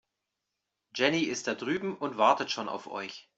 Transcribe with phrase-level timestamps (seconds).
[0.95, 3.29] Jenny ist da drüben und wartet schon auf euch.